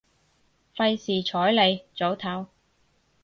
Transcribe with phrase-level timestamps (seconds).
[0.75, 2.47] 費事睬你，早唞